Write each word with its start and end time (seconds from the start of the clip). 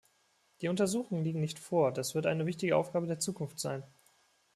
Die 0.61 0.67
Untersuchungen 0.67 1.23
liegen 1.23 1.41
nicht 1.41 1.59
vor, 1.59 1.91
das 1.93 2.15
wird 2.15 2.25
eine 2.25 2.47
wichtige 2.47 2.75
Aufgabe 2.75 3.05
der 3.05 3.19
Zukunft 3.19 3.59
sein. 3.59 3.83